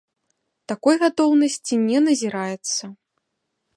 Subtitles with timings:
[0.71, 2.83] Такой гатоўнасці не назіраецца.